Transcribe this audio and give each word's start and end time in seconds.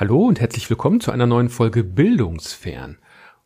Hallo 0.00 0.24
und 0.24 0.40
herzlich 0.40 0.70
willkommen 0.70 1.02
zu 1.02 1.10
einer 1.10 1.26
neuen 1.26 1.50
Folge 1.50 1.84
Bildungsfern. 1.84 2.96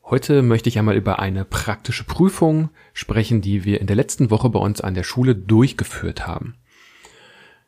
Heute 0.04 0.40
möchte 0.40 0.68
ich 0.68 0.78
einmal 0.78 0.94
über 0.94 1.18
eine 1.18 1.44
praktische 1.44 2.04
Prüfung 2.04 2.70
sprechen, 2.92 3.40
die 3.40 3.64
wir 3.64 3.80
in 3.80 3.88
der 3.88 3.96
letzten 3.96 4.30
Woche 4.30 4.50
bei 4.50 4.60
uns 4.60 4.80
an 4.80 4.94
der 4.94 5.02
Schule 5.02 5.34
durchgeführt 5.34 6.28
haben. 6.28 6.54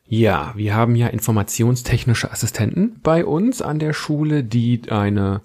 Ja, 0.05 0.53
wir 0.55 0.73
haben 0.73 0.95
ja 0.95 1.07
informationstechnische 1.07 2.31
Assistenten 2.31 3.01
bei 3.03 3.25
uns 3.25 3.61
an 3.61 3.79
der 3.79 3.91
Schule, 3.91 4.45
die 4.45 4.89
eine 4.89 5.41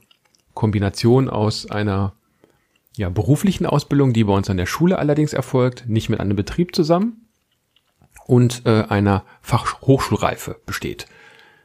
Kombination 0.55 1.29
aus 1.29 1.69
einer 1.69 2.13
ja, 2.97 3.09
beruflichen 3.09 3.67
Ausbildung, 3.67 4.13
die 4.13 4.23
bei 4.23 4.35
uns 4.35 4.51
an 4.51 4.57
der 4.57 4.67
Schule 4.67 5.01
allerdings 5.01 5.33
erfolgt, 5.33 5.89
nicht 5.89 6.09
mit 6.09 6.21
einem 6.21 6.37
Betrieb 6.37 6.77
zusammen 6.77 7.27
und 8.25 8.63
äh, 8.67 8.85
einer 8.85 9.25
Fachhochschulreife 9.41 10.61
besteht. 10.65 11.09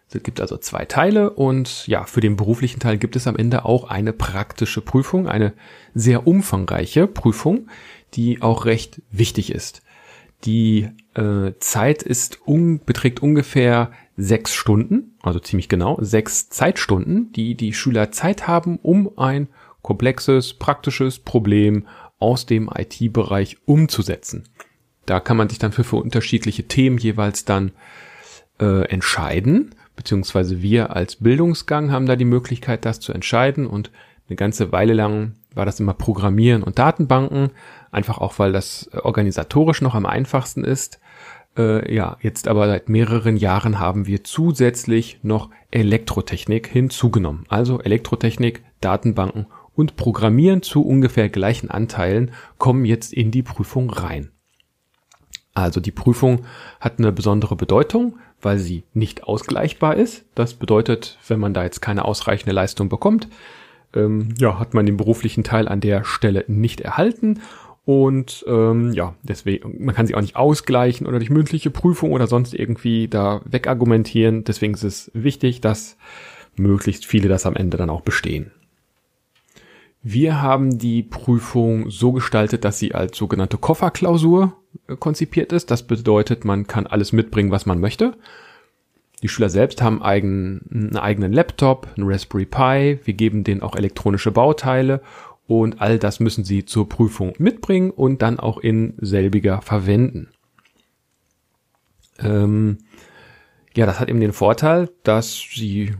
Es 0.09 0.23
gibt 0.23 0.39
also 0.39 0.57
zwei 0.57 0.85
Teile 0.85 1.31
und 1.31 1.85
ja, 1.87 2.05
für 2.05 2.21
den 2.21 2.37
beruflichen 2.37 2.79
Teil 2.79 2.97
gibt 2.97 3.15
es 3.15 3.27
am 3.27 3.35
Ende 3.35 3.65
auch 3.65 3.89
eine 3.89 4.13
praktische 4.13 4.81
Prüfung, 4.81 5.27
eine 5.27 5.53
sehr 5.93 6.25
umfangreiche 6.25 7.07
Prüfung, 7.07 7.67
die 8.13 8.41
auch 8.41 8.65
recht 8.65 9.01
wichtig 9.11 9.51
ist. 9.51 9.81
Die 10.45 10.89
äh, 11.15 11.53
Zeit 11.59 12.03
ist 12.03 12.39
un 12.47 12.79
beträgt 12.79 13.21
ungefähr 13.21 13.91
sechs 14.15 14.53
Stunden, 14.53 15.15
also 15.23 15.39
ziemlich 15.39 15.67
genau 15.67 15.97
sechs 15.99 16.49
Zeitstunden, 16.49 17.31
die 17.33 17.55
die 17.55 17.73
Schüler 17.73 18.11
Zeit 18.11 18.47
haben, 18.47 18.77
um 18.77 19.17
ein 19.17 19.49
komplexes, 19.81 20.53
praktisches 20.53 21.19
Problem 21.19 21.87
aus 22.19 22.45
dem 22.45 22.69
IT-Bereich 22.73 23.57
umzusetzen. 23.65 24.47
Da 25.05 25.19
kann 25.19 25.37
man 25.37 25.49
sich 25.49 25.59
dann 25.59 25.71
für, 25.71 25.83
für 25.83 25.97
unterschiedliche 25.97 26.67
Themen 26.67 26.97
jeweils 26.97 27.45
dann 27.45 27.71
äh, 28.59 28.87
entscheiden 28.89 29.75
beziehungsweise 29.97 30.61
wir 30.61 30.95
als 30.95 31.17
Bildungsgang 31.17 31.91
haben 31.91 32.05
da 32.05 32.15
die 32.15 32.23
Möglichkeit, 32.23 32.85
das 32.85 33.01
zu 33.01 33.11
entscheiden 33.11 33.67
und 33.67 33.91
eine 34.29 34.37
ganze 34.37 34.71
Weile 34.71 34.93
lang 34.93 35.33
war 35.53 35.65
das 35.65 35.79
immer 35.79 35.93
Programmieren 35.93 36.63
und 36.63 36.79
Datenbanken, 36.79 37.49
einfach 37.91 38.19
auch 38.19 38.39
weil 38.39 38.53
das 38.53 38.89
organisatorisch 38.93 39.81
noch 39.81 39.95
am 39.95 40.05
einfachsten 40.05 40.63
ist. 40.63 40.99
Äh, 41.57 41.93
ja, 41.93 42.17
jetzt 42.21 42.47
aber 42.47 42.67
seit 42.67 42.89
mehreren 42.89 43.37
Jahren 43.37 43.79
haben 43.79 44.05
wir 44.05 44.23
zusätzlich 44.23 45.19
noch 45.23 45.49
Elektrotechnik 45.71 46.67
hinzugenommen. 46.67 47.45
Also 47.49 47.81
Elektrotechnik, 47.81 48.63
Datenbanken 48.81 49.47
und 49.75 49.95
Programmieren 49.95 50.61
zu 50.61 50.85
ungefähr 50.85 51.29
gleichen 51.29 51.71
Anteilen 51.71 52.31
kommen 52.57 52.85
jetzt 52.85 53.13
in 53.13 53.31
die 53.31 53.43
Prüfung 53.43 53.89
rein. 53.89 54.31
Also 55.53 55.79
die 55.79 55.91
Prüfung 55.91 56.45
hat 56.79 56.99
eine 56.99 57.11
besondere 57.11 57.55
Bedeutung, 57.55 58.19
weil 58.41 58.59
sie 58.59 58.83
nicht 58.93 59.23
ausgleichbar 59.23 59.95
ist. 59.95 60.25
Das 60.35 60.53
bedeutet, 60.53 61.17
wenn 61.27 61.39
man 61.39 61.53
da 61.53 61.63
jetzt 61.63 61.81
keine 61.81 62.05
ausreichende 62.05 62.53
Leistung 62.53 62.89
bekommt, 62.89 63.27
ähm, 63.93 64.29
ja, 64.37 64.59
hat 64.59 64.73
man 64.73 64.85
den 64.85 64.97
beruflichen 64.97 65.43
Teil 65.43 65.67
an 65.67 65.81
der 65.81 66.03
Stelle 66.03 66.45
nicht 66.47 66.81
erhalten. 66.81 67.41
Und 67.85 68.43
ähm, 68.47 68.91
ja, 68.91 69.15
deswegen, 69.23 69.83
man 69.85 69.95
kann 69.95 70.07
sie 70.07 70.15
auch 70.15 70.21
nicht 70.21 70.35
ausgleichen 70.35 71.07
oder 71.07 71.19
durch 71.19 71.29
mündliche 71.29 71.69
Prüfung 71.69 72.11
oder 72.11 72.27
sonst 72.27 72.53
irgendwie 72.53 73.07
da 73.07 73.41
wegargumentieren. 73.45 74.43
Deswegen 74.43 74.73
ist 74.73 74.83
es 74.83 75.09
wichtig, 75.13 75.61
dass 75.61 75.97
möglichst 76.57 77.05
viele 77.05 77.29
das 77.29 77.45
am 77.45 77.55
Ende 77.55 77.77
dann 77.77 77.89
auch 77.89 78.01
bestehen. 78.01 78.51
Wir 80.03 80.41
haben 80.41 80.77
die 80.77 81.03
Prüfung 81.03 81.89
so 81.89 82.11
gestaltet, 82.11 82.65
dass 82.65 82.79
sie 82.79 82.93
als 82.93 83.17
sogenannte 83.17 83.57
Kofferklausur 83.57 84.53
konzipiert 84.99 85.51
ist. 85.51 85.71
Das 85.71 85.83
bedeutet, 85.83 86.45
man 86.45 86.67
kann 86.67 86.87
alles 86.87 87.11
mitbringen, 87.13 87.51
was 87.51 87.65
man 87.65 87.79
möchte. 87.79 88.15
Die 89.23 89.27
Schüler 89.29 89.49
selbst 89.49 89.81
haben 89.81 90.03
eigen, 90.03 90.61
einen 90.71 90.97
eigenen 90.97 91.33
Laptop, 91.33 91.87
einen 91.97 92.07
Raspberry 92.07 92.45
Pi. 92.45 92.99
Wir 93.03 93.13
geben 93.13 93.43
denen 93.43 93.63
auch 93.63 93.75
elektronische 93.75 94.31
Bauteile 94.31 95.01
und 95.47 95.81
all 95.81 95.97
das 95.97 96.19
müssen 96.19 96.43
sie 96.43 96.65
zur 96.65 96.87
Prüfung 96.87 97.33
mitbringen 97.39 97.89
und 97.89 98.21
dann 98.21 98.39
auch 98.39 98.59
in 98.59 98.93
selbiger 98.99 99.61
verwenden. 99.61 100.29
Ähm, 102.19 102.79
ja, 103.75 103.85
das 103.85 103.99
hat 103.99 104.09
eben 104.09 104.19
den 104.19 104.33
Vorteil, 104.33 104.89
dass 105.03 105.39
sie 105.53 105.93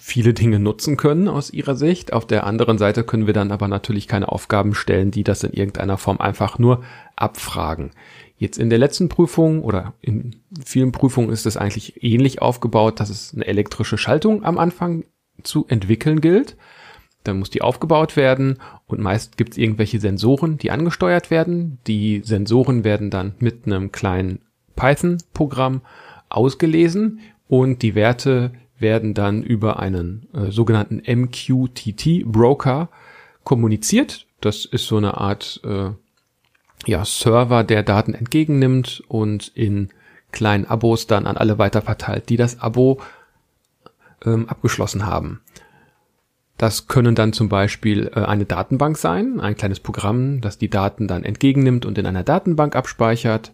viele 0.00 0.34
Dinge 0.34 0.58
nutzen 0.58 0.96
können 0.96 1.28
aus 1.28 1.50
ihrer 1.52 1.76
Sicht. 1.76 2.12
Auf 2.12 2.26
der 2.26 2.46
anderen 2.46 2.78
Seite 2.78 3.04
können 3.04 3.26
wir 3.26 3.34
dann 3.34 3.52
aber 3.52 3.68
natürlich 3.68 4.08
keine 4.08 4.30
Aufgaben 4.30 4.74
stellen, 4.74 5.10
die 5.10 5.24
das 5.24 5.42
in 5.44 5.52
irgendeiner 5.52 5.98
Form 5.98 6.18
einfach 6.18 6.58
nur 6.58 6.82
abfragen. 7.16 7.90
Jetzt 8.36 8.58
in 8.58 8.70
der 8.70 8.78
letzten 8.78 9.08
Prüfung 9.08 9.62
oder 9.62 9.94
in 10.00 10.36
vielen 10.64 10.92
Prüfungen 10.92 11.30
ist 11.30 11.46
es 11.46 11.56
eigentlich 11.56 12.02
ähnlich 12.02 12.40
aufgebaut, 12.40 12.98
dass 12.98 13.10
es 13.10 13.34
eine 13.34 13.46
elektrische 13.46 13.98
Schaltung 13.98 14.44
am 14.44 14.58
Anfang 14.58 15.04
zu 15.42 15.66
entwickeln 15.68 16.20
gilt. 16.20 16.56
Dann 17.22 17.38
muss 17.38 17.50
die 17.50 17.60
aufgebaut 17.60 18.16
werden 18.16 18.58
und 18.86 19.00
meist 19.00 19.36
gibt 19.36 19.52
es 19.52 19.58
irgendwelche 19.58 20.00
Sensoren, 20.00 20.56
die 20.56 20.70
angesteuert 20.70 21.30
werden. 21.30 21.78
Die 21.86 22.22
Sensoren 22.24 22.82
werden 22.82 23.10
dann 23.10 23.34
mit 23.38 23.66
einem 23.66 23.92
kleinen 23.92 24.40
Python-Programm 24.74 25.82
ausgelesen 26.30 27.20
und 27.46 27.82
die 27.82 27.94
Werte 27.94 28.52
werden 28.80 29.14
dann 29.14 29.42
über 29.42 29.78
einen 29.78 30.28
äh, 30.34 30.50
sogenannten 30.50 31.02
MQTT-Broker 31.06 32.88
kommuniziert. 33.44 34.26
Das 34.40 34.64
ist 34.64 34.86
so 34.86 34.96
eine 34.96 35.18
Art 35.18 35.60
äh, 35.64 35.90
ja, 36.86 37.04
Server, 37.04 37.64
der 37.64 37.82
Daten 37.82 38.14
entgegennimmt 38.14 39.02
und 39.08 39.48
in 39.54 39.90
kleinen 40.32 40.64
Abos 40.64 41.06
dann 41.06 41.26
an 41.26 41.36
alle 41.36 41.58
weiterverteilt, 41.58 42.28
die 42.28 42.36
das 42.36 42.60
Abo 42.60 43.00
ähm, 44.24 44.48
abgeschlossen 44.48 45.06
haben. 45.06 45.40
Das 46.56 46.88
können 46.88 47.14
dann 47.14 47.32
zum 47.32 47.48
Beispiel 47.48 48.10
äh, 48.14 48.20
eine 48.20 48.44
Datenbank 48.44 48.98
sein, 48.98 49.40
ein 49.40 49.56
kleines 49.56 49.80
Programm, 49.80 50.40
das 50.40 50.58
die 50.58 50.68
Daten 50.68 51.08
dann 51.08 51.24
entgegennimmt 51.24 51.86
und 51.86 51.96
in 51.96 52.06
einer 52.06 52.22
Datenbank 52.22 52.76
abspeichert. 52.76 53.52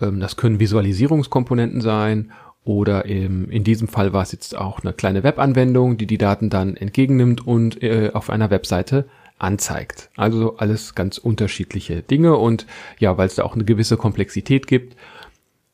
Ähm, 0.00 0.20
das 0.20 0.36
können 0.36 0.60
Visualisierungskomponenten 0.60 1.80
sein 1.80 2.32
oder 2.66 3.06
im, 3.06 3.48
in 3.48 3.64
diesem 3.64 3.88
Fall 3.88 4.12
war 4.12 4.22
es 4.22 4.32
jetzt 4.32 4.56
auch 4.56 4.80
eine 4.80 4.92
kleine 4.92 5.22
Webanwendung, 5.22 5.96
die 5.96 6.06
die 6.06 6.18
Daten 6.18 6.50
dann 6.50 6.76
entgegennimmt 6.76 7.46
und 7.46 7.82
äh, 7.82 8.10
auf 8.12 8.28
einer 8.28 8.50
Webseite 8.50 9.06
anzeigt. 9.38 10.10
Also 10.16 10.56
alles 10.56 10.94
ganz 10.94 11.18
unterschiedliche 11.18 12.02
Dinge 12.02 12.36
und 12.36 12.66
ja, 12.98 13.16
weil 13.16 13.28
es 13.28 13.36
da 13.36 13.44
auch 13.44 13.54
eine 13.54 13.64
gewisse 13.64 13.96
Komplexität 13.96 14.66
gibt, 14.66 14.96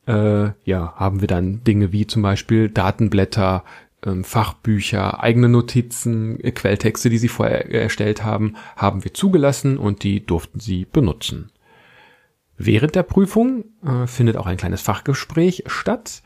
äh, 0.06 0.50
ja, 0.64 0.94
haben 0.96 1.22
wir 1.22 1.28
dann 1.28 1.64
Dinge 1.64 1.92
wie 1.92 2.06
zum 2.06 2.20
Beispiel 2.22 2.68
Datenblätter, 2.68 3.64
ähm, 4.04 4.22
Fachbücher, 4.22 5.22
eigene 5.22 5.48
Notizen, 5.48 6.40
äh, 6.44 6.50
Quelltexte, 6.50 7.08
die 7.08 7.18
sie 7.18 7.28
vorher 7.28 7.70
erstellt 7.70 8.22
haben, 8.22 8.56
haben 8.76 9.02
wir 9.02 9.14
zugelassen 9.14 9.78
und 9.78 10.02
die 10.02 10.26
durften 10.26 10.60
sie 10.60 10.84
benutzen. 10.84 11.50
Während 12.58 12.96
der 12.96 13.04
Prüfung 13.04 13.64
äh, 13.82 14.06
findet 14.06 14.36
auch 14.36 14.46
ein 14.46 14.58
kleines 14.58 14.82
Fachgespräch 14.82 15.64
statt 15.68 16.22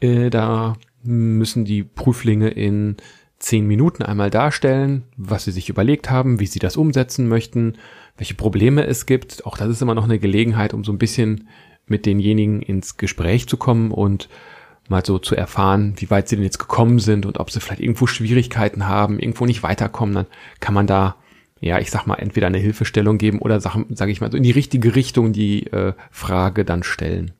äh, 0.00 0.30
da 0.30 0.76
müssen 1.02 1.64
die 1.64 1.82
Prüflinge 1.82 2.48
in 2.48 2.96
zehn 3.38 3.66
Minuten 3.66 4.02
einmal 4.02 4.30
darstellen, 4.30 5.04
was 5.16 5.44
sie 5.44 5.52
sich 5.52 5.68
überlegt 5.68 6.10
haben, 6.10 6.40
wie 6.40 6.46
sie 6.46 6.58
das 6.58 6.76
umsetzen 6.76 7.26
möchten, 7.26 7.76
welche 8.18 8.34
Probleme 8.34 8.86
es 8.86 9.06
gibt. 9.06 9.46
Auch 9.46 9.56
das 9.56 9.70
ist 9.70 9.82
immer 9.82 9.94
noch 9.94 10.04
eine 10.04 10.18
Gelegenheit, 10.18 10.74
um 10.74 10.84
so 10.84 10.92
ein 10.92 10.98
bisschen 10.98 11.48
mit 11.86 12.06
denjenigen 12.06 12.60
ins 12.60 12.98
Gespräch 12.98 13.48
zu 13.48 13.56
kommen 13.56 13.90
und 13.90 14.28
mal 14.88 15.04
so 15.04 15.18
zu 15.18 15.34
erfahren, 15.34 15.94
wie 15.96 16.10
weit 16.10 16.28
sie 16.28 16.36
denn 16.36 16.44
jetzt 16.44 16.58
gekommen 16.58 16.98
sind 16.98 17.24
und 17.24 17.38
ob 17.38 17.50
sie 17.50 17.60
vielleicht 17.60 17.80
irgendwo 17.80 18.06
Schwierigkeiten 18.06 18.86
haben, 18.86 19.18
irgendwo 19.18 19.46
nicht 19.46 19.62
weiterkommen, 19.62 20.14
dann 20.14 20.26
kann 20.58 20.74
man 20.74 20.86
da, 20.86 21.16
ja, 21.60 21.78
ich 21.78 21.90
sag 21.90 22.06
mal, 22.06 22.16
entweder 22.16 22.48
eine 22.48 22.58
Hilfestellung 22.58 23.16
geben 23.16 23.38
oder, 23.38 23.60
sage 23.60 23.86
sag 23.90 24.08
ich 24.08 24.20
mal, 24.20 24.30
so 24.30 24.36
in 24.36 24.42
die 24.42 24.50
richtige 24.50 24.96
Richtung 24.96 25.32
die 25.32 25.66
äh, 25.68 25.94
Frage 26.10 26.64
dann 26.64 26.82
stellen. 26.82 27.32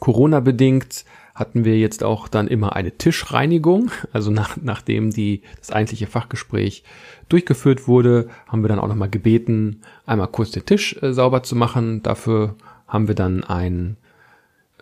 Corona-bedingt 0.00 1.04
hatten 1.34 1.64
wir 1.64 1.78
jetzt 1.78 2.02
auch 2.02 2.28
dann 2.28 2.48
immer 2.48 2.74
eine 2.74 2.92
Tischreinigung. 2.92 3.90
Also 4.12 4.30
nach, 4.30 4.56
nachdem 4.60 5.10
die, 5.10 5.42
das 5.58 5.70
eigentliche 5.70 6.06
Fachgespräch 6.06 6.82
durchgeführt 7.28 7.86
wurde, 7.86 8.28
haben 8.48 8.62
wir 8.62 8.68
dann 8.68 8.78
auch 8.78 8.88
nochmal 8.88 9.10
gebeten, 9.10 9.82
einmal 10.06 10.28
kurz 10.28 10.50
den 10.50 10.64
Tisch 10.64 11.00
äh, 11.02 11.12
sauber 11.12 11.42
zu 11.42 11.54
machen. 11.54 12.02
Dafür 12.02 12.56
haben 12.88 13.06
wir 13.06 13.14
dann 13.14 13.44
ein 13.44 13.96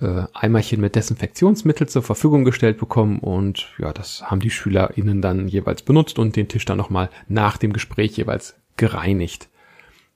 äh, 0.01 0.25
Eimerchen 0.33 0.81
mit 0.81 0.95
Desinfektionsmittel 0.95 1.89
zur 1.89 2.03
Verfügung 2.03 2.45
gestellt 2.45 2.79
bekommen 2.79 3.19
und 3.19 3.69
ja, 3.79 3.93
das 3.93 4.23
haben 4.31 4.41
die 4.41 4.51
SchülerInnen 4.51 5.23
dann 5.23 5.49
jeweils 5.49 5.83
benutzt 5.83 6.19
und 6.19 6.37
den 6.37 6.49
Tisch 6.49 6.65
dann 6.65 6.79
nochmal 6.79 7.11
nach 7.29 7.57
dem 7.57 7.73
Gespräch 7.73 8.17
jeweils 8.17 8.55
gereinigt. 8.77 9.49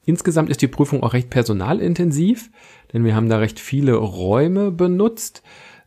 Insgesamt 0.09 0.49
ist 0.49 0.63
die 0.63 0.69
Prüfung 0.69 1.03
auch 1.03 1.13
recht 1.13 1.29
personalintensiv, 1.29 2.49
denn 2.95 3.05
wir 3.05 3.15
haben 3.15 3.29
da 3.29 3.37
recht 3.37 3.61
viele 3.61 3.95
Räume 3.95 4.71
benutzt. 4.71 5.43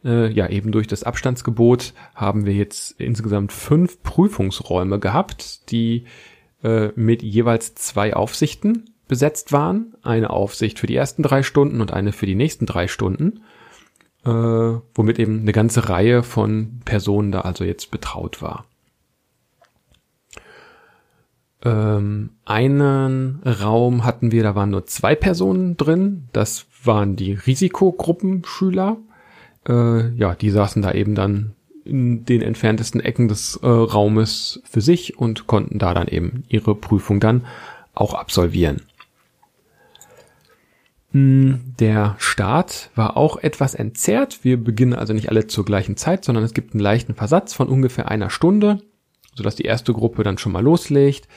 Äh, 0.06 0.32
ja, 0.32 0.48
eben 0.48 0.72
durch 0.72 0.86
das 0.86 1.02
Abstandsgebot 1.02 1.96
haben 2.14 2.46
wir 2.46 2.54
jetzt 2.54 3.02
insgesamt 3.02 3.52
fünf 3.52 4.04
Prüfungsräume 4.04 5.00
gehabt, 5.00 5.72
die 5.72 6.06
äh, 6.64 6.90
mit 6.96 7.24
jeweils 7.24 7.74
zwei 7.74 8.16
Aufsichten 8.16 8.92
besetzt 9.08 9.54
waren. 9.54 9.96
Eine 10.04 10.30
Aufsicht 10.30 10.78
für 10.78 10.86
die 10.86 10.96
ersten 10.96 11.24
drei 11.24 11.42
Stunden 11.42 11.82
und 11.82 11.92
eine 11.92 12.12
für 12.12 12.28
die 12.28 12.36
nächsten 12.36 12.68
drei 12.68 12.88
Stunden. 12.88 13.42
äh, 14.24 14.30
womit 14.30 15.18
eben 15.18 15.40
eine 15.40 15.52
ganze 15.52 15.90
Reihe 15.90 16.22
von 16.22 16.82
Personen 16.86 17.32
da 17.32 17.42
also 17.42 17.64
jetzt 17.64 17.90
betraut 17.90 18.44
war. 18.44 18.66
Ähm, 21.64 22.32
einen 22.46 23.42
Raum 23.44 24.04
hatten 24.04 24.32
wir, 24.32 24.44
da 24.44 24.56
waren 24.56 24.72
nur 24.72 24.88
zwei 24.88 25.16
Personen 25.16 25.78
drin. 25.78 26.28
Das 26.34 26.66
waren 26.84 27.16
die 27.16 27.34
Risikogruppenschüler. 27.34 28.98
Äh, 29.68 30.10
ja, 30.16 30.36
die 30.36 30.50
saßen 30.50 30.82
da 30.82 30.92
eben 30.92 31.16
dann 31.16 31.54
in 31.84 32.26
den 32.26 32.42
entferntesten 32.42 33.02
Ecken 33.02 33.28
des 33.28 33.58
äh, 33.58 33.68
Raumes 33.68 34.62
für 34.64 34.82
sich 34.82 35.18
und 35.18 35.48
konnten 35.48 35.80
da 35.80 35.94
dann 35.94 36.08
eben 36.08 36.44
ihre 36.48 36.76
Prüfung 36.76 37.20
dann 37.20 37.46
auch 37.94 38.14
absolvieren. 38.14 38.82
Hm, 41.12 41.74
der 41.80 42.16
Start 42.20 42.90
war 42.96 43.18
auch 43.18 43.38
etwas 43.38 43.76
entzerrt. 43.76 44.44
Wir 44.44 44.64
beginnen 44.64 44.94
also 44.94 45.14
nicht 45.14 45.30
alle 45.30 45.48
zur 45.48 45.66
gleichen 45.66 45.98
Zeit, 45.98 46.24
sondern 46.24 46.44
es 46.44 46.54
gibt 46.54 46.74
einen 46.74 46.82
leichten 46.82 47.16
Versatz 47.16 47.54
von 47.54 47.68
ungefähr 47.68 48.10
einer 48.10 48.30
Stunde, 48.30 48.82
sodass 49.36 49.56
die 49.56 49.66
erste 49.66 49.94
Gruppe 49.94 50.24
dann 50.24 50.38
schon 50.38 50.54
mal 50.54 50.64
loslegt. 50.64 51.28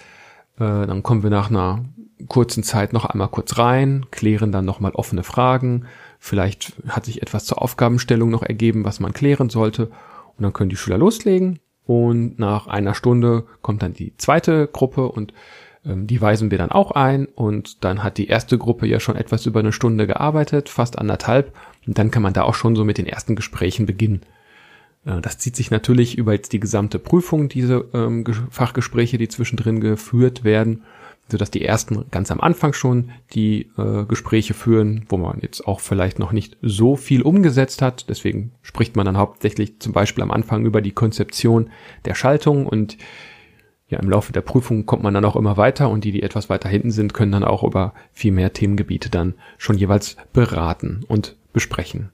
Äh, 0.56 0.86
dann 0.86 1.02
kommen 1.02 1.22
wir 1.22 1.30
nach 1.30 1.50
einer 1.50 1.84
kurzen 2.28 2.62
Zeit 2.62 2.92
noch 2.92 3.04
einmal 3.04 3.28
kurz 3.28 3.58
rein, 3.58 4.06
klären 4.10 4.52
dann 4.52 4.64
nochmal 4.64 4.92
offene 4.92 5.22
Fragen. 5.22 5.86
Vielleicht 6.18 6.74
hat 6.88 7.04
sich 7.04 7.22
etwas 7.22 7.44
zur 7.44 7.60
Aufgabenstellung 7.60 8.30
noch 8.30 8.42
ergeben, 8.42 8.84
was 8.84 9.00
man 9.00 9.12
klären 9.12 9.50
sollte. 9.50 9.86
Und 10.36 10.42
dann 10.42 10.52
können 10.52 10.70
die 10.70 10.76
Schüler 10.76 10.98
loslegen. 10.98 11.58
Und 11.86 12.38
nach 12.38 12.66
einer 12.66 12.94
Stunde 12.94 13.44
kommt 13.60 13.82
dann 13.82 13.92
die 13.92 14.16
zweite 14.16 14.66
Gruppe 14.68 15.06
und 15.08 15.34
ähm, 15.84 16.06
die 16.06 16.20
weisen 16.20 16.50
wir 16.50 16.58
dann 16.58 16.70
auch 16.70 16.92
ein. 16.92 17.26
Und 17.26 17.84
dann 17.84 18.02
hat 18.02 18.16
die 18.16 18.28
erste 18.28 18.56
Gruppe 18.56 18.86
ja 18.86 19.00
schon 19.00 19.16
etwas 19.16 19.44
über 19.46 19.60
eine 19.60 19.72
Stunde 19.72 20.06
gearbeitet, 20.06 20.68
fast 20.68 20.98
anderthalb. 20.98 21.54
Und 21.86 21.98
dann 21.98 22.10
kann 22.10 22.22
man 22.22 22.32
da 22.32 22.42
auch 22.42 22.54
schon 22.54 22.74
so 22.74 22.84
mit 22.84 22.96
den 22.96 23.06
ersten 23.06 23.36
Gesprächen 23.36 23.84
beginnen. 23.86 24.22
Äh, 25.04 25.20
das 25.20 25.38
zieht 25.38 25.56
sich 25.56 25.70
natürlich 25.70 26.18
über 26.18 26.32
jetzt 26.32 26.52
die 26.52 26.60
gesamte 26.60 26.98
Prüfung, 26.98 27.48
diese 27.48 27.88
ähm, 27.92 28.24
Fachgespräche, 28.50 29.18
die 29.18 29.28
zwischendrin 29.28 29.80
geführt 29.80 30.44
werden, 30.44 30.82
so 31.28 31.38
dass 31.38 31.50
die 31.50 31.64
ersten 31.64 32.04
ganz 32.10 32.30
am 32.30 32.40
Anfang 32.40 32.72
schon 32.74 33.10
die 33.32 33.70
äh, 33.78 34.04
Gespräche 34.04 34.54
führen, 34.54 35.06
wo 35.08 35.16
man 35.16 35.38
jetzt 35.40 35.66
auch 35.66 35.80
vielleicht 35.80 36.18
noch 36.18 36.32
nicht 36.32 36.56
so 36.60 36.96
viel 36.96 37.22
umgesetzt 37.22 37.80
hat. 37.80 38.08
Deswegen 38.08 38.52
spricht 38.62 38.96
man 38.96 39.06
dann 39.06 39.16
hauptsächlich 39.16 39.80
zum 39.80 39.92
Beispiel 39.92 40.22
am 40.22 40.30
Anfang 40.30 40.66
über 40.66 40.82
die 40.82 40.92
Konzeption 40.92 41.70
der 42.04 42.14
Schaltung 42.14 42.66
und 42.66 42.98
ja, 43.88 43.98
im 43.98 44.08
Laufe 44.08 44.32
der 44.32 44.40
Prüfung 44.40 44.86
kommt 44.86 45.02
man 45.02 45.14
dann 45.14 45.24
auch 45.26 45.36
immer 45.36 45.56
weiter 45.56 45.90
und 45.90 46.04
die, 46.04 46.12
die 46.12 46.22
etwas 46.22 46.48
weiter 46.48 46.68
hinten 46.68 46.90
sind, 46.90 47.12
können 47.12 47.32
dann 47.32 47.44
auch 47.44 47.62
über 47.62 47.92
viel 48.12 48.32
mehr 48.32 48.52
Themengebiete 48.52 49.10
dann 49.10 49.34
schon 49.58 49.76
jeweils 49.76 50.16
beraten 50.32 51.04
und 51.06 51.36
besprechen. 51.52 52.10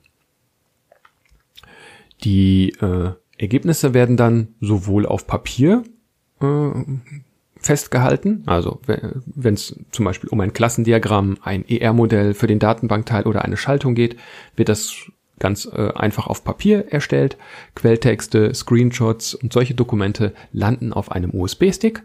Die 2.24 2.70
äh, 2.80 3.12
Ergebnisse 3.38 3.94
werden 3.94 4.16
dann 4.16 4.48
sowohl 4.60 5.06
auf 5.06 5.26
Papier 5.26 5.82
äh, 6.40 6.70
festgehalten, 7.56 8.42
also 8.46 8.80
wenn 8.86 9.54
es 9.54 9.78
zum 9.92 10.04
Beispiel 10.06 10.30
um 10.30 10.40
ein 10.40 10.54
Klassendiagramm, 10.54 11.36
ein 11.42 11.68
ER-Modell 11.68 12.32
für 12.32 12.46
den 12.46 12.58
Datenbankteil 12.58 13.24
oder 13.24 13.44
eine 13.44 13.58
Schaltung 13.58 13.94
geht, 13.94 14.16
wird 14.56 14.70
das 14.70 15.10
ganz 15.38 15.66
äh, 15.66 15.90
einfach 15.94 16.26
auf 16.26 16.44
Papier 16.44 16.92
erstellt. 16.92 17.36
Quelltexte, 17.74 18.54
Screenshots 18.54 19.34
und 19.34 19.52
solche 19.52 19.74
Dokumente 19.74 20.32
landen 20.52 20.92
auf 20.92 21.10
einem 21.10 21.34
USB-Stick. 21.34 22.02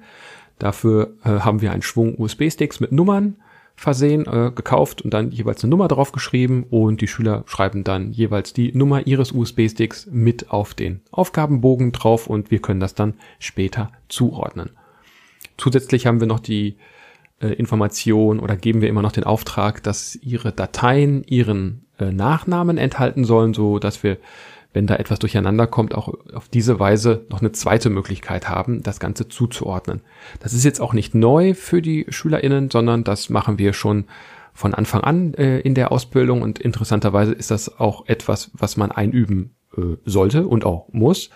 Dafür 0.57 1.13
äh, 1.23 1.29
haben 1.29 1.61
wir 1.61 1.71
einen 1.71 1.81
Schwung 1.81 2.15
USB-Sticks 2.17 2.79
mit 2.79 2.91
Nummern 2.91 3.37
versehen, 3.75 4.25
äh, 4.25 4.51
gekauft 4.55 5.01
und 5.01 5.13
dann 5.13 5.31
jeweils 5.31 5.63
eine 5.63 5.71
Nummer 5.71 5.87
drauf 5.87 6.11
geschrieben 6.11 6.65
und 6.69 7.01
die 7.01 7.07
Schüler 7.07 7.43
schreiben 7.45 7.83
dann 7.83 8.11
jeweils 8.11 8.53
die 8.53 8.75
Nummer 8.75 9.05
ihres 9.05 9.31
USB-Sticks 9.31 10.07
mit 10.11 10.49
auf 10.49 10.73
den 10.73 11.01
Aufgabenbogen 11.11 11.91
drauf 11.91 12.27
und 12.27 12.51
wir 12.51 12.59
können 12.59 12.79
das 12.79 12.95
dann 12.95 13.15
später 13.39 13.91
zuordnen. 14.07 14.71
Zusätzlich 15.57 16.07
haben 16.07 16.19
wir 16.19 16.27
noch 16.27 16.39
die 16.39 16.77
äh, 17.41 17.47
Information 17.47 18.39
oder 18.39 18.55
geben 18.55 18.81
wir 18.81 18.89
immer 18.89 19.01
noch 19.01 19.11
den 19.11 19.25
Auftrag, 19.25 19.83
dass 19.83 20.15
ihre 20.15 20.53
Dateien 20.53 21.23
ihren 21.23 21.85
äh, 21.99 22.11
Nachnamen 22.11 22.77
enthalten 22.77 23.25
sollen, 23.25 23.53
so 23.53 23.79
dass 23.79 24.03
wir 24.03 24.17
wenn 24.75 24.87
da 24.87 24.97
etwas 24.97 25.19
durcheinander 25.19 25.67
kommt, 25.67 25.95
auch 25.95 26.13
auf 26.33 26.49
diese 26.49 26.79
Weise 26.81 27.25
noch 27.29 27.39
eine 27.39 27.53
zweite 27.53 27.89
Möglichkeit 27.89 28.49
haben, 28.49 28.83
das 28.83 28.99
Ganze 28.99 29.29
zuzuordnen. 29.29 30.01
Das 30.41 30.53
ist 30.53 30.65
jetzt 30.65 30.81
auch 30.81 30.91
nicht 30.91 31.15
neu 31.15 31.53
für 31.53 31.81
die 31.81 32.05
SchülerInnen, 32.09 32.69
sondern 32.69 33.05
das 33.05 33.29
machen 33.29 33.57
wir 33.57 33.71
schon 33.71 34.03
von 34.53 34.73
Anfang 34.73 35.01
an 35.01 35.33
äh, 35.35 35.59
in 35.59 35.75
der 35.75 35.93
Ausbildung 35.93 36.41
und 36.41 36.59
interessanterweise 36.59 37.31
ist 37.31 37.51
das 37.51 37.79
auch 37.79 38.07
etwas, 38.07 38.51
was 38.53 38.75
man 38.75 38.91
einüben 38.91 39.55
äh, 39.77 39.95
sollte 40.03 40.45
und 40.45 40.65
auch 40.65 40.89
muss. 40.91 41.29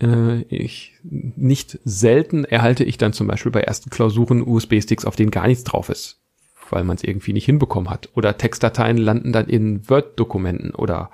Äh, 0.00 0.40
ich, 0.42 0.94
nicht 1.02 1.78
selten 1.84 2.44
erhalte 2.44 2.84
ich 2.84 2.96
dann 2.96 3.12
zum 3.12 3.26
Beispiel 3.26 3.52
bei 3.52 3.60
ersten 3.60 3.90
Klausuren 3.90 4.42
USB-Sticks, 4.42 5.04
auf 5.04 5.16
denen 5.16 5.30
gar 5.30 5.46
nichts 5.46 5.64
drauf 5.64 5.90
ist, 5.90 6.22
weil 6.70 6.84
man 6.84 6.96
es 6.96 7.04
irgendwie 7.04 7.34
nicht 7.34 7.44
hinbekommen 7.44 7.90
hat. 7.90 8.08
Oder 8.14 8.38
Textdateien 8.38 8.96
landen 8.96 9.32
dann 9.32 9.48
in 9.48 9.86
Word-Dokumenten 9.90 10.74
oder 10.74 11.10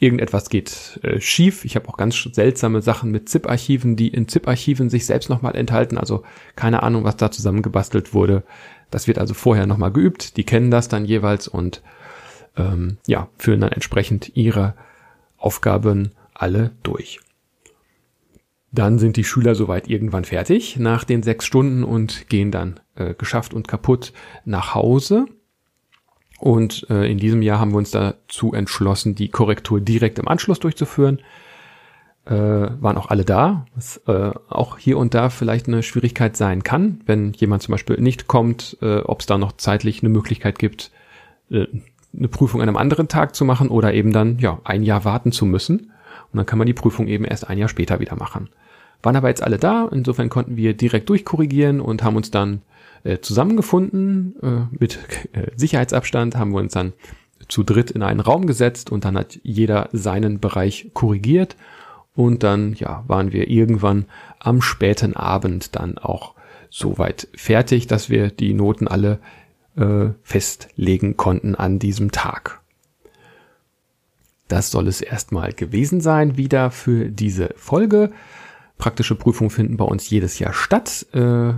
irgendetwas 0.00 0.48
geht 0.48 0.98
äh, 1.02 1.20
schief. 1.20 1.64
Ich 1.64 1.76
habe 1.76 1.88
auch 1.88 1.96
ganz 1.96 2.20
seltsame 2.32 2.82
Sachen 2.82 3.10
mit 3.10 3.28
ZIP-Archiven, 3.28 3.96
die 3.96 4.08
in 4.08 4.28
ZIP-Archiven 4.28 4.90
sich 4.90 5.06
selbst 5.06 5.30
nochmal 5.30 5.56
enthalten. 5.56 5.98
Also 5.98 6.22
keine 6.56 6.82
Ahnung, 6.82 7.04
was 7.04 7.16
da 7.16 7.30
zusammengebastelt 7.30 8.14
wurde. 8.14 8.42
Das 8.90 9.06
wird 9.06 9.18
also 9.18 9.34
vorher 9.34 9.66
nochmal 9.66 9.92
geübt. 9.92 10.36
Die 10.36 10.44
kennen 10.44 10.70
das 10.70 10.88
dann 10.88 11.04
jeweils 11.04 11.48
und 11.48 11.82
ähm, 12.56 12.98
ja, 13.06 13.28
führen 13.38 13.60
dann 13.60 13.72
entsprechend 13.72 14.36
ihre 14.36 14.74
Aufgaben 15.36 16.12
alle 16.32 16.72
durch. 16.82 17.20
Dann 18.72 18.98
sind 18.98 19.16
die 19.16 19.24
Schüler 19.24 19.54
soweit 19.54 19.88
irgendwann 19.88 20.24
fertig 20.24 20.76
nach 20.78 21.04
den 21.04 21.22
sechs 21.22 21.44
Stunden 21.44 21.84
und 21.84 22.28
gehen 22.28 22.50
dann 22.50 22.80
äh, 22.96 23.14
geschafft 23.14 23.54
und 23.54 23.68
kaputt 23.68 24.12
nach 24.44 24.74
Hause. 24.74 25.26
Und 26.40 26.86
äh, 26.90 27.10
in 27.10 27.18
diesem 27.18 27.42
Jahr 27.42 27.60
haben 27.60 27.72
wir 27.72 27.78
uns 27.78 27.90
dazu 27.90 28.52
entschlossen, 28.52 29.14
die 29.14 29.28
Korrektur 29.28 29.80
direkt 29.80 30.18
im 30.18 30.28
Anschluss 30.28 30.60
durchzuführen. 30.60 31.20
Äh, 32.26 32.32
waren 32.34 32.96
auch 32.96 33.10
alle 33.10 33.24
da, 33.24 33.66
was 33.74 33.98
äh, 34.06 34.30
auch 34.48 34.78
hier 34.78 34.96
und 34.96 35.12
da 35.12 35.28
vielleicht 35.28 35.68
eine 35.68 35.82
Schwierigkeit 35.82 36.38
sein 36.38 36.62
kann, 36.62 37.02
wenn 37.04 37.34
jemand 37.34 37.62
zum 37.62 37.72
Beispiel 37.72 38.00
nicht 38.00 38.28
kommt, 38.28 38.78
äh, 38.80 39.00
ob 39.00 39.20
es 39.20 39.26
da 39.26 39.36
noch 39.36 39.52
zeitlich 39.52 40.02
eine 40.02 40.08
Möglichkeit 40.08 40.58
gibt, 40.58 40.90
äh, 41.50 41.66
eine 42.16 42.28
Prüfung 42.28 42.62
an 42.62 42.68
einem 42.68 42.78
anderen 42.78 43.08
Tag 43.08 43.34
zu 43.34 43.44
machen 43.44 43.68
oder 43.68 43.92
eben 43.92 44.12
dann 44.12 44.38
ja 44.38 44.58
ein 44.64 44.82
Jahr 44.82 45.04
warten 45.04 45.32
zu 45.32 45.44
müssen. 45.44 45.92
Und 46.32 46.38
dann 46.38 46.46
kann 46.46 46.58
man 46.58 46.66
die 46.66 46.72
Prüfung 46.72 47.08
eben 47.08 47.24
erst 47.24 47.48
ein 47.48 47.58
Jahr 47.58 47.68
später 47.68 48.00
wieder 48.00 48.16
machen. 48.16 48.48
Waren 49.02 49.16
aber 49.16 49.28
jetzt 49.28 49.42
alle 49.42 49.58
da, 49.58 49.88
insofern 49.92 50.30
konnten 50.30 50.56
wir 50.56 50.74
direkt 50.74 51.10
durchkorrigieren 51.10 51.80
und 51.80 52.02
haben 52.02 52.16
uns 52.16 52.30
dann 52.30 52.62
äh, 53.04 53.20
zusammengefunden. 53.20 54.34
Äh, 54.42 54.76
mit 54.78 54.98
äh, 55.32 55.50
Sicherheitsabstand 55.56 56.36
haben 56.36 56.52
wir 56.52 56.60
uns 56.60 56.72
dann 56.72 56.92
zu 57.48 57.62
dritt 57.62 57.90
in 57.90 58.02
einen 58.02 58.20
Raum 58.20 58.46
gesetzt 58.46 58.90
und 58.90 59.04
dann 59.04 59.16
hat 59.16 59.38
jeder 59.42 59.88
seinen 59.92 60.40
Bereich 60.40 60.90
korrigiert. 60.94 61.56
Und 62.16 62.42
dann, 62.42 62.74
ja, 62.74 63.04
waren 63.06 63.32
wir 63.32 63.48
irgendwann 63.48 64.06
am 64.38 64.62
späten 64.62 65.14
Abend 65.16 65.74
dann 65.76 65.98
auch 65.98 66.34
soweit 66.70 67.28
fertig, 67.34 67.86
dass 67.86 68.08
wir 68.08 68.30
die 68.30 68.54
Noten 68.54 68.88
alle 68.88 69.18
äh, 69.76 70.10
festlegen 70.22 71.16
konnten 71.16 71.54
an 71.54 71.78
diesem 71.78 72.12
Tag. 72.12 72.60
Das 74.48 74.70
soll 74.70 74.88
es 74.88 75.00
erstmal 75.00 75.52
gewesen 75.52 76.00
sein 76.00 76.36
wieder 76.36 76.70
für 76.70 77.10
diese 77.10 77.54
Folge. 77.56 78.12
Praktische 78.78 79.14
Prüfungen 79.14 79.50
finden 79.50 79.76
bei 79.76 79.84
uns 79.84 80.08
jedes 80.10 80.38
Jahr 80.38 80.52
statt. 80.52 81.06
Äh, 81.12 81.54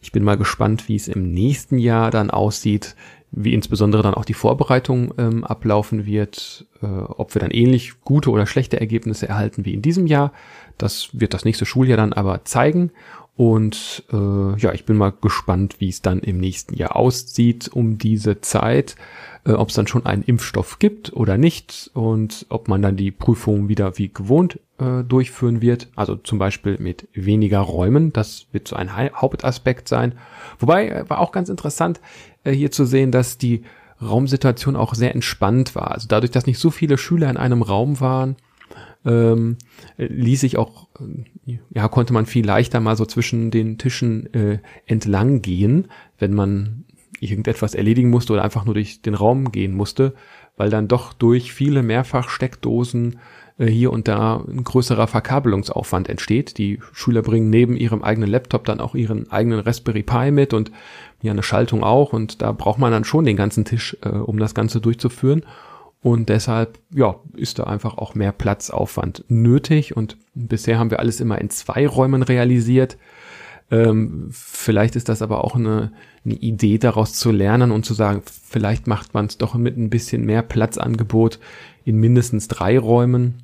ich 0.00 0.12
bin 0.12 0.24
mal 0.24 0.36
gespannt, 0.36 0.88
wie 0.88 0.96
es 0.96 1.08
im 1.08 1.32
nächsten 1.32 1.78
Jahr 1.78 2.10
dann 2.10 2.30
aussieht, 2.30 2.96
wie 3.32 3.54
insbesondere 3.54 4.02
dann 4.02 4.14
auch 4.14 4.24
die 4.24 4.34
Vorbereitung 4.34 5.14
ähm, 5.18 5.44
ablaufen 5.44 6.06
wird, 6.06 6.66
äh, 6.82 6.86
ob 6.86 7.34
wir 7.34 7.40
dann 7.40 7.52
ähnlich 7.52 8.00
gute 8.02 8.30
oder 8.30 8.46
schlechte 8.46 8.80
Ergebnisse 8.80 9.28
erhalten 9.28 9.64
wie 9.64 9.74
in 9.74 9.82
diesem 9.82 10.06
Jahr. 10.06 10.32
Das 10.78 11.10
wird 11.12 11.34
das 11.34 11.44
nächste 11.44 11.66
Schuljahr 11.66 11.96
dann 11.96 12.12
aber 12.12 12.44
zeigen. 12.44 12.90
Und 13.40 14.04
äh, 14.12 14.58
ja, 14.58 14.74
ich 14.74 14.84
bin 14.84 14.98
mal 14.98 15.14
gespannt, 15.18 15.76
wie 15.78 15.88
es 15.88 16.02
dann 16.02 16.18
im 16.20 16.36
nächsten 16.36 16.74
Jahr 16.74 16.94
aussieht 16.94 17.70
um 17.72 17.96
diese 17.96 18.42
Zeit, 18.42 18.96
äh, 19.46 19.52
ob 19.52 19.70
es 19.70 19.76
dann 19.76 19.86
schon 19.86 20.04
einen 20.04 20.22
Impfstoff 20.22 20.78
gibt 20.78 21.14
oder 21.14 21.38
nicht 21.38 21.90
und 21.94 22.44
ob 22.50 22.68
man 22.68 22.82
dann 22.82 22.98
die 22.98 23.10
Prüfung 23.10 23.70
wieder 23.70 23.96
wie 23.96 24.12
gewohnt 24.12 24.60
äh, 24.78 25.02
durchführen 25.04 25.62
wird. 25.62 25.88
Also 25.96 26.16
zum 26.16 26.38
Beispiel 26.38 26.76
mit 26.80 27.08
weniger 27.14 27.60
Räumen. 27.60 28.12
Das 28.12 28.44
wird 28.52 28.68
so 28.68 28.76
ein 28.76 28.94
Hauptaspekt 28.94 29.88
sein. 29.88 30.18
Wobei 30.58 30.90
äh, 30.90 31.08
war 31.08 31.20
auch 31.20 31.32
ganz 31.32 31.48
interessant 31.48 31.98
äh, 32.44 32.52
hier 32.52 32.70
zu 32.70 32.84
sehen, 32.84 33.10
dass 33.10 33.38
die 33.38 33.62
Raumsituation 34.02 34.76
auch 34.76 34.92
sehr 34.92 35.14
entspannt 35.14 35.74
war. 35.74 35.92
Also 35.92 36.08
dadurch, 36.08 36.30
dass 36.30 36.44
nicht 36.44 36.58
so 36.58 36.70
viele 36.70 36.98
Schüler 36.98 37.30
in 37.30 37.38
einem 37.38 37.62
Raum 37.62 38.00
waren, 38.00 38.36
ähm, 39.04 39.56
ließ 39.96 40.40
sich 40.40 40.58
auch, 40.58 40.88
äh, 40.98 41.24
ja, 41.70 41.88
konnte 41.88 42.12
man 42.12 42.26
viel 42.26 42.46
leichter 42.46 42.80
mal 42.80 42.96
so 42.96 43.04
zwischen 43.04 43.50
den 43.50 43.78
Tischen 43.78 44.32
äh, 44.34 44.58
entlang 44.86 45.42
gehen, 45.42 45.88
wenn 46.18 46.34
man 46.34 46.84
irgendetwas 47.20 47.74
erledigen 47.74 48.10
musste 48.10 48.32
oder 48.32 48.44
einfach 48.44 48.64
nur 48.64 48.74
durch 48.74 49.02
den 49.02 49.14
Raum 49.14 49.52
gehen 49.52 49.74
musste, 49.74 50.14
weil 50.56 50.70
dann 50.70 50.88
doch 50.88 51.12
durch 51.12 51.52
viele 51.52 51.82
Mehrfachsteckdosen 51.82 53.18
äh, 53.58 53.66
hier 53.66 53.92
und 53.92 54.08
da 54.08 54.44
ein 54.48 54.64
größerer 54.64 55.06
Verkabelungsaufwand 55.06 56.08
entsteht. 56.08 56.58
Die 56.58 56.80
Schüler 56.92 57.22
bringen 57.22 57.50
neben 57.50 57.76
ihrem 57.76 58.02
eigenen 58.02 58.30
Laptop 58.30 58.64
dann 58.64 58.80
auch 58.80 58.94
ihren 58.94 59.30
eigenen 59.30 59.60
Raspberry 59.60 60.02
Pi 60.02 60.30
mit 60.30 60.54
und 60.54 60.72
ja 61.22 61.32
eine 61.32 61.42
Schaltung 61.42 61.84
auch 61.84 62.12
und 62.12 62.42
da 62.42 62.52
braucht 62.52 62.78
man 62.78 62.92
dann 62.92 63.04
schon 63.04 63.24
den 63.24 63.36
ganzen 63.36 63.64
Tisch, 63.64 63.96
äh, 64.02 64.08
um 64.08 64.38
das 64.38 64.54
Ganze 64.54 64.80
durchzuführen. 64.80 65.44
Und 66.02 66.30
deshalb, 66.30 66.78
ja, 66.94 67.16
ist 67.34 67.58
da 67.58 67.64
einfach 67.64 67.98
auch 67.98 68.14
mehr 68.14 68.32
Platzaufwand 68.32 69.24
nötig. 69.28 69.96
Und 69.96 70.16
bisher 70.34 70.78
haben 70.78 70.90
wir 70.90 70.98
alles 70.98 71.20
immer 71.20 71.38
in 71.40 71.50
zwei 71.50 71.86
Räumen 71.86 72.22
realisiert. 72.22 72.96
Ähm, 73.70 74.28
vielleicht 74.30 74.96
ist 74.96 75.08
das 75.08 75.22
aber 75.22 75.44
auch 75.44 75.54
eine, 75.54 75.92
eine 76.24 76.34
Idee 76.34 76.78
daraus 76.78 77.12
zu 77.14 77.30
lernen 77.30 77.70
und 77.70 77.84
zu 77.84 77.94
sagen, 77.94 78.22
vielleicht 78.24 78.86
macht 78.86 79.14
man 79.14 79.26
es 79.26 79.38
doch 79.38 79.54
mit 79.54 79.76
ein 79.76 79.90
bisschen 79.90 80.24
mehr 80.24 80.42
Platzangebot 80.42 81.38
in 81.84 81.96
mindestens 81.96 82.48
drei 82.48 82.78
Räumen. 82.78 83.42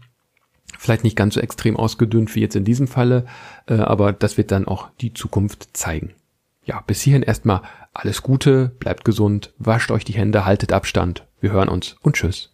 Vielleicht 0.79 1.05
nicht 1.05 1.17
ganz 1.17 1.35
so 1.35 1.41
extrem 1.41 1.77
ausgedünnt 1.77 2.35
wie 2.35 2.41
jetzt 2.41 2.57
in 2.57 2.65
diesem 2.65 2.89
Falle, 2.89 3.27
äh, 3.67 3.75
aber 3.75 4.13
das 4.13 4.37
wird 4.37 4.51
dann 4.51 4.67
auch 4.67 4.89
die 5.01 5.15
Zukunft 5.15 5.77
zeigen. 5.77 6.15
Ja, 6.67 6.83
bis 6.85 7.01
hierhin 7.01 7.23
erstmal 7.23 7.63
alles 7.95 8.23
Gute, 8.23 8.71
bleibt 8.81 9.05
gesund, 9.05 9.55
wascht 9.57 9.93
euch 9.93 10.05
die 10.05 10.15
Hände, 10.15 10.45
haltet 10.45 10.73
Abstand. 10.73 11.25
Wir 11.41 11.53
hören 11.53 11.69
uns 11.69 11.97
und 12.03 12.17
tschüss. 12.17 12.53